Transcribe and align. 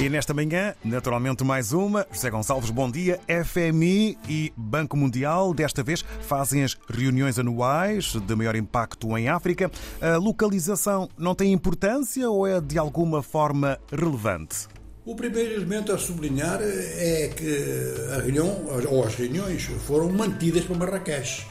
E 0.00 0.08
nesta 0.08 0.34
manhã, 0.34 0.74
naturalmente 0.84 1.44
mais 1.44 1.72
uma. 1.72 2.04
José 2.12 2.28
Gonçalves, 2.28 2.68
bom 2.70 2.90
dia. 2.90 3.20
FMI 3.28 4.18
e 4.28 4.52
Banco 4.56 4.96
Mundial, 4.96 5.54
desta 5.54 5.84
vez, 5.84 6.04
fazem 6.20 6.64
as 6.64 6.76
reuniões 6.90 7.38
anuais 7.38 8.12
de 8.12 8.34
maior 8.34 8.56
impacto 8.56 9.16
em 9.16 9.28
África. 9.28 9.70
A 10.00 10.16
localização 10.16 11.08
não 11.16 11.32
tem 11.32 11.52
importância 11.52 12.28
ou 12.28 12.44
é 12.44 12.60
de 12.60 12.76
alguma 12.76 13.22
forma 13.22 13.78
relevante? 13.90 14.66
O 15.06 15.14
primeiro 15.14 15.54
elemento 15.54 15.92
a 15.92 15.98
sublinhar 15.98 16.58
é 16.60 17.30
que 17.34 18.14
a 18.16 18.20
reunião, 18.20 18.66
ou 18.90 19.04
as 19.04 19.14
reuniões 19.14 19.62
foram 19.86 20.10
mantidas 20.10 20.64
por 20.64 20.76
Marrakech. 20.76 21.46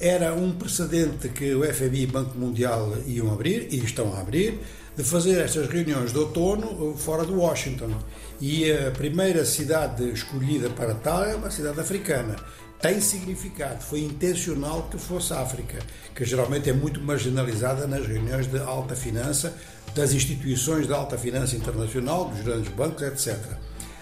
Era 0.00 0.34
um 0.34 0.52
precedente 0.52 1.28
que 1.28 1.54
o 1.54 1.62
FMI 1.72 2.02
e 2.02 2.04
o 2.06 2.08
Banco 2.08 2.36
Mundial 2.36 2.92
iam 3.06 3.32
abrir, 3.32 3.68
e 3.70 3.78
estão 3.78 4.12
a 4.12 4.20
abrir, 4.20 4.58
de 4.96 5.04
fazer 5.04 5.40
estas 5.40 5.68
reuniões 5.68 6.12
de 6.12 6.18
outono 6.18 6.96
fora 6.96 7.26
de 7.26 7.32
Washington. 7.32 7.90
E 8.40 8.70
a 8.72 8.90
primeira 8.90 9.44
cidade 9.44 10.10
escolhida 10.10 10.70
para 10.70 10.94
tal 10.94 11.24
é 11.24 11.34
uma 11.34 11.50
cidade 11.50 11.78
africana. 11.78 12.36
Tem 12.80 13.00
significado, 13.00 13.82
foi 13.82 14.00
intencional 14.00 14.88
que 14.90 14.98
fosse 14.98 15.32
África, 15.32 15.78
que 16.14 16.24
geralmente 16.24 16.68
é 16.68 16.72
muito 16.72 17.00
marginalizada 17.00 17.86
nas 17.86 18.06
reuniões 18.06 18.46
de 18.46 18.58
alta 18.58 18.94
finança, 18.94 19.54
das 19.94 20.12
instituições 20.12 20.86
de 20.86 20.92
alta 20.92 21.16
finança 21.16 21.56
internacional, 21.56 22.26
dos 22.28 22.42
grandes 22.42 22.70
bancos, 22.72 23.02
etc. 23.02 23.36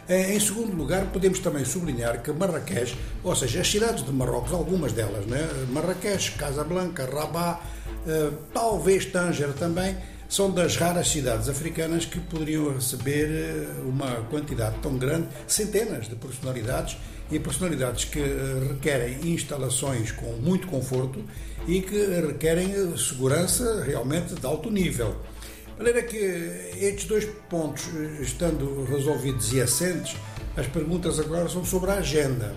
Em 0.09 0.39
segundo 0.39 0.77
lugar, 0.77 1.07
podemos 1.07 1.39
também 1.39 1.65
sublinhar 1.65 2.21
que 2.21 2.31
Marrakech, 2.31 2.95
ou 3.23 3.35
seja, 3.35 3.61
as 3.61 3.71
cidades 3.71 4.05
de 4.05 4.13
Marrocos, 4.13 4.53
algumas 4.53 4.93
delas, 4.93 5.25
né? 5.25 5.49
Marrakech, 5.71 6.33
Casablanca, 6.33 7.07
Rabat, 7.07 7.63
eh, 8.07 8.31
talvez 8.53 9.07
Tanger 9.07 9.55
também, 9.55 9.97
são 10.35 10.51
das 10.51 10.77
raras 10.77 11.11
cidades 11.11 11.49
africanas 11.49 12.05
que 12.07 12.19
poderiam 12.19 12.75
receber 12.75 13.31
eh, 13.31 13.67
uma 13.85 14.17
quantidade 14.29 14.75
tão 14.83 14.99
grande, 14.99 15.29
centenas 15.47 16.09
de 16.09 16.17
personalidades, 16.17 16.97
e 17.31 17.39
personalidades 17.39 18.05
que 18.07 18.19
eh, 18.19 18.67
requerem 18.73 19.33
instalações 19.33 20.11
com 20.11 20.27
muito 20.33 20.67
conforto 20.67 21.23
e 21.69 21.81
que 21.81 22.05
requerem 22.27 22.73
eh, 22.73 22.97
segurança 22.97 23.85
realmente 23.85 24.35
de 24.35 24.45
alto 24.45 24.73
nível. 24.73 25.15
De 25.69 25.79
maneira 25.79 26.03
que 26.03 26.17
estes 26.17 27.05
dois 27.05 27.27
pontos 27.49 27.85
estando 28.21 28.85
resolvidos 28.87 29.53
e 29.53 29.61
assentes, 29.61 30.17
as 30.57 30.67
perguntas 30.67 31.21
agora 31.21 31.49
são 31.49 31.65
sobre 31.65 31.93
a 31.93 31.99
agenda. 31.99 32.57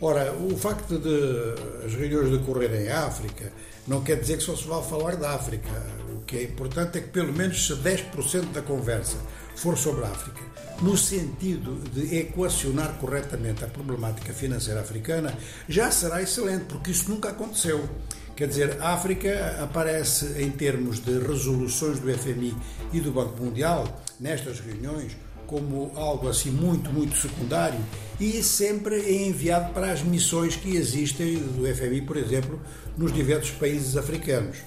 Ora, 0.00 0.30
o 0.34 0.54
facto 0.58 0.98
de 0.98 1.86
as 1.86 1.94
reuniões 1.94 2.30
decorrerem 2.30 2.86
em 2.86 2.90
África 2.90 3.50
não 3.86 4.02
quer 4.02 4.20
dizer 4.20 4.36
que 4.36 4.42
só 4.42 4.54
se 4.54 4.68
vá 4.68 4.82
falar 4.82 5.16
da 5.16 5.30
África. 5.30 5.70
O 6.14 6.20
que 6.20 6.36
é 6.36 6.42
importante 6.42 6.98
é 6.98 7.00
que 7.00 7.08
pelo 7.08 7.32
menos 7.32 7.66
se 7.66 7.72
10% 7.74 8.52
da 8.52 8.60
conversa 8.60 9.16
for 9.54 9.78
sobre 9.78 10.04
a 10.04 10.08
África, 10.08 10.42
no 10.82 10.98
sentido 10.98 11.82
de 11.90 12.14
equacionar 12.14 12.98
corretamente 12.98 13.64
a 13.64 13.68
problemática 13.68 14.34
financeira 14.34 14.80
africana, 14.80 15.32
já 15.66 15.90
será 15.90 16.20
excelente, 16.20 16.66
porque 16.66 16.90
isso 16.90 17.08
nunca 17.08 17.30
aconteceu. 17.30 17.88
Quer 18.36 18.48
dizer, 18.48 18.76
a 18.82 18.92
África 18.92 19.56
aparece 19.62 20.42
em 20.42 20.50
termos 20.50 21.00
de 21.00 21.18
resoluções 21.20 21.98
do 21.98 22.12
FMI 22.12 22.54
e 22.92 23.00
do 23.00 23.12
Banco 23.12 23.42
Mundial 23.42 24.02
nestas 24.20 24.60
reuniões 24.60 25.16
como 25.46 25.92
algo 25.94 26.28
assim 26.28 26.50
muito, 26.50 26.90
muito 26.90 27.16
secundário 27.16 27.78
e 28.20 28.42
sempre 28.42 28.96
é 28.96 29.26
enviado 29.26 29.72
para 29.72 29.92
as 29.92 30.02
missões 30.02 30.56
que 30.56 30.76
existem 30.76 31.36
do 31.36 31.66
FMI, 31.66 32.02
por 32.02 32.16
exemplo, 32.16 32.60
nos 32.96 33.12
diversos 33.12 33.50
países 33.52 33.96
africanos. 33.96 34.58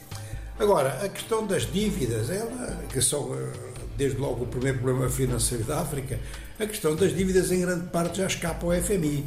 Agora, 0.60 0.90
a 1.04 1.10
questão 1.10 1.48
das 1.48 1.72
dívidas, 1.72 2.30
ela, 2.30 2.84
que 2.92 3.02
são 3.02 3.36
desde 3.98 4.18
logo 4.18 4.44
o 4.44 4.48
primeiro 4.48 4.80
problema 4.80 5.10
financeiro 5.10 5.64
da 5.64 5.80
África, 5.80 6.20
a 6.60 6.66
questão 6.66 6.96
das 6.96 7.16
dívidas 7.16 7.52
em 7.52 7.62
grande 7.62 7.88
parte 7.88 8.18
já 8.20 8.28
escapa 8.28 8.66
ao 8.66 8.74
FMI. 8.74 9.26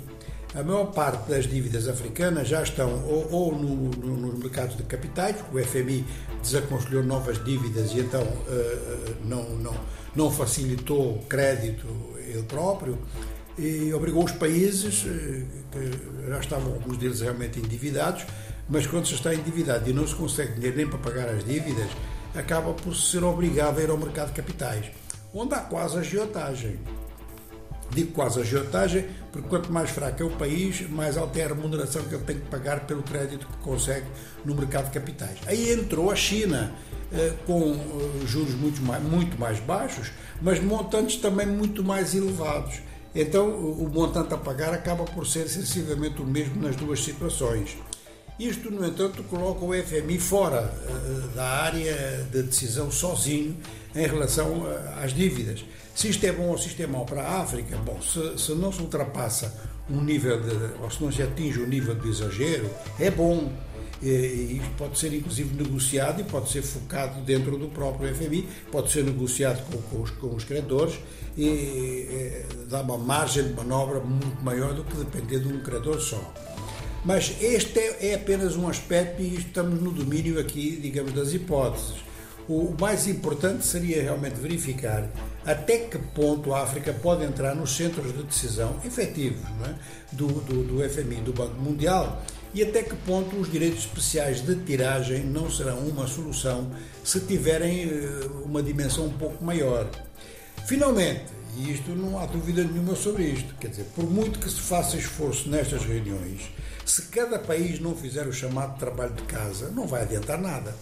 A 0.54 0.62
maior 0.62 0.92
parte 0.92 1.30
das 1.30 1.46
dívidas 1.46 1.88
africanas 1.88 2.46
já 2.46 2.62
estão 2.62 2.90
ou, 3.06 3.26
ou 3.32 3.56
no, 3.56 3.88
no, 3.90 4.16
nos 4.18 4.38
mercados 4.38 4.76
de 4.76 4.82
capitais, 4.82 5.36
o 5.50 5.58
FMI 5.58 6.04
desaconselhou 6.42 7.02
novas 7.02 7.42
dívidas 7.42 7.92
e 7.92 8.00
então 8.00 8.22
uh, 8.22 9.16
não, 9.24 9.48
não, 9.56 9.74
não 10.14 10.30
facilitou 10.30 11.24
crédito 11.26 11.86
ele 12.18 12.42
próprio 12.42 12.98
e 13.58 13.94
obrigou 13.94 14.24
os 14.24 14.32
países, 14.32 15.04
uh, 15.04 15.46
que 15.70 16.28
já 16.28 16.40
estavam 16.40 16.74
alguns 16.74 16.98
deles 16.98 17.22
realmente 17.22 17.58
endividados, 17.58 18.26
mas 18.68 18.86
quando 18.86 19.06
se 19.06 19.14
está 19.14 19.34
endividado 19.34 19.88
e 19.88 19.94
não 19.94 20.06
se 20.06 20.14
consegue 20.14 20.52
dinheiro 20.52 20.76
nem 20.76 20.86
para 20.86 20.98
pagar 20.98 21.28
as 21.30 21.42
dívidas, 21.44 21.88
acaba 22.34 22.74
por 22.74 22.94
ser 22.94 23.24
obrigado 23.24 23.78
a 23.78 23.82
ir 23.82 23.88
ao 23.88 23.96
mercado 23.96 24.28
de 24.28 24.34
capitais, 24.34 24.90
onde 25.32 25.54
há 25.54 25.60
quase 25.60 25.96
agiotagem. 25.96 26.78
Digo 27.94 28.12
quase 28.12 28.40
agiotagem, 28.40 29.06
porque 29.30 29.48
quanto 29.48 29.70
mais 29.72 29.90
fraco 29.90 30.22
é 30.22 30.26
o 30.26 30.30
país, 30.30 30.88
mais 30.88 31.16
alta 31.16 31.38
é 31.38 31.44
a 31.44 31.48
remuneração 31.48 32.02
que 32.04 32.14
ele 32.14 32.24
tem 32.24 32.36
que 32.38 32.46
pagar 32.46 32.86
pelo 32.86 33.02
crédito 33.02 33.46
que 33.46 33.56
consegue 33.58 34.06
no 34.44 34.54
mercado 34.54 34.86
de 34.86 34.92
capitais. 34.92 35.38
Aí 35.46 35.72
entrou 35.72 36.10
a 36.10 36.16
China, 36.16 36.72
eh, 37.12 37.34
com 37.46 37.74
eh, 37.74 38.26
juros 38.26 38.54
muito 38.54 38.80
mais, 38.82 39.02
muito 39.02 39.38
mais 39.38 39.60
baixos, 39.60 40.10
mas 40.40 40.62
montantes 40.62 41.16
também 41.16 41.46
muito 41.46 41.84
mais 41.84 42.14
elevados. 42.14 42.80
Então, 43.14 43.46
o 43.50 43.90
montante 43.92 44.32
a 44.32 44.38
pagar 44.38 44.72
acaba 44.72 45.04
por 45.04 45.26
ser 45.26 45.46
sensivelmente 45.46 46.22
o 46.22 46.24
mesmo 46.24 46.62
nas 46.62 46.74
duas 46.76 47.04
situações. 47.04 47.76
Isto, 48.38 48.70
no 48.70 48.86
entanto, 48.86 49.22
coloca 49.24 49.64
o 49.64 49.72
FMI 49.74 50.18
fora 50.18 50.62
uh, 50.62 51.28
da 51.34 51.44
área 51.44 52.26
de 52.30 52.42
decisão 52.42 52.90
sozinho 52.90 53.56
em 53.94 54.06
relação 54.06 54.60
uh, 54.60 55.02
às 55.02 55.12
dívidas. 55.12 55.64
Se 55.94 56.08
isto 56.08 56.24
é 56.24 56.32
bom 56.32 56.48
ou 56.48 56.58
se 56.58 56.68
isto 56.68 56.82
é 56.82 56.86
mau 56.86 57.04
para 57.04 57.22
a 57.22 57.42
África, 57.42 57.76
bom, 57.76 58.00
se, 58.00 58.38
se 58.38 58.52
não 58.54 58.72
se 58.72 58.80
ultrapassa 58.80 59.54
um 59.90 60.02
nível 60.02 60.40
de, 60.40 60.82
ou 60.82 60.90
se 60.90 61.02
não 61.02 61.12
se 61.12 61.22
atinge 61.22 61.58
o 61.60 61.64
um 61.64 61.68
nível 61.68 61.94
de 61.94 62.08
exagero, 62.08 62.70
é 62.98 63.10
bom. 63.10 63.52
E, 64.04 64.60
pode 64.76 64.98
ser 64.98 65.14
inclusive 65.14 65.54
negociado 65.54 66.20
e 66.20 66.24
pode 66.24 66.50
ser 66.50 66.60
focado 66.60 67.20
dentro 67.20 67.56
do 67.56 67.68
próprio 67.68 68.12
FMI, 68.12 68.48
pode 68.72 68.90
ser 68.90 69.04
negociado 69.04 69.64
com, 69.70 69.80
com, 69.80 70.02
os, 70.02 70.10
com 70.10 70.34
os 70.34 70.42
credores 70.42 70.98
e, 71.36 71.46
e 71.46 72.46
dá 72.68 72.80
uma 72.80 72.98
margem 72.98 73.44
de 73.44 73.54
manobra 73.54 74.00
muito 74.00 74.42
maior 74.42 74.74
do 74.74 74.82
que 74.82 74.96
depender 74.96 75.38
de 75.38 75.46
um 75.46 75.60
credor 75.60 76.00
só. 76.00 76.34
Mas 77.04 77.34
este 77.40 77.78
é, 77.78 78.10
é 78.10 78.14
apenas 78.14 78.56
um 78.56 78.68
aspecto 78.68 79.20
e 79.20 79.34
estamos 79.36 79.80
no 79.80 79.90
domínio 79.90 80.38
aqui, 80.38 80.78
digamos, 80.80 81.12
das 81.12 81.32
hipóteses. 81.32 81.96
O 82.48 82.74
mais 82.78 83.06
importante 83.06 83.64
seria 83.66 84.02
realmente 84.02 84.34
verificar 84.34 85.08
até 85.44 85.78
que 85.78 85.98
ponto 85.98 86.52
a 86.54 86.62
África 86.62 86.92
pode 86.92 87.24
entrar 87.24 87.54
nos 87.54 87.74
centros 87.76 88.12
de 88.12 88.22
decisão 88.22 88.76
efetivos 88.84 89.42
é? 89.64 89.74
do, 90.12 90.26
do, 90.26 90.64
do 90.64 90.88
FMI, 90.88 91.20
do 91.22 91.32
Banco 91.32 91.60
Mundial, 91.60 92.22
e 92.54 92.62
até 92.62 92.82
que 92.82 92.94
ponto 92.94 93.36
os 93.36 93.50
direitos 93.50 93.80
especiais 93.80 94.40
de 94.40 94.56
tiragem 94.56 95.24
não 95.24 95.50
serão 95.50 95.78
uma 95.78 96.06
solução 96.06 96.70
se 97.02 97.20
tiverem 97.20 97.84
eh, 97.84 98.26
uma 98.44 98.62
dimensão 98.62 99.06
um 99.06 99.12
pouco 99.12 99.42
maior. 99.42 99.88
Finalmente, 100.66 101.24
e 101.56 101.72
isto 101.72 101.94
não 101.94 102.18
há 102.18 102.26
dúvida 102.26 102.64
nenhuma 102.64 102.94
sobre 102.94 103.24
isto, 103.24 103.54
quer 103.60 103.68
dizer, 103.68 103.84
por 103.94 104.08
muito 104.08 104.38
que 104.38 104.50
se 104.50 104.60
faça 104.60 104.96
esforço 104.96 105.48
nestas 105.48 105.84
reuniões, 105.84 106.50
se 106.84 107.02
cada 107.02 107.38
país 107.38 107.78
não 107.78 107.94
fizer 107.94 108.26
o 108.26 108.32
chamado 108.32 108.78
trabalho 108.78 109.12
de 109.12 109.22
casa, 109.24 109.70
não 109.70 109.86
vai 109.86 110.02
adiantar 110.02 110.40
nada. 110.40 110.74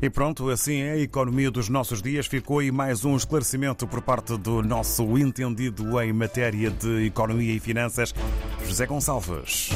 E 0.00 0.10
pronto, 0.10 0.50
assim 0.50 0.80
é 0.80 0.92
a 0.92 0.98
economia 0.98 1.50
dos 1.50 1.68
nossos 1.68 2.02
dias. 2.02 2.26
Ficou 2.26 2.58
aí 2.58 2.70
mais 2.70 3.04
um 3.04 3.16
esclarecimento 3.16 3.86
por 3.86 4.02
parte 4.02 4.36
do 4.36 4.62
nosso 4.62 5.16
entendido 5.16 6.00
em 6.00 6.12
matéria 6.12 6.70
de 6.70 7.06
economia 7.06 7.54
e 7.54 7.60
finanças, 7.60 8.14
José 8.66 8.86
Gonçalves. 8.86 9.70